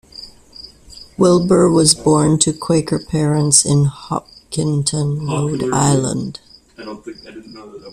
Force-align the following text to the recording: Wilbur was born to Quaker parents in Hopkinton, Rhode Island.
Wilbur 1.15 1.69
was 1.71 1.93
born 1.93 2.39
to 2.39 2.53
Quaker 2.53 2.97
parents 2.97 3.63
in 3.65 3.85
Hopkinton, 3.85 5.27
Rhode 5.27 5.71
Island. 5.71 6.39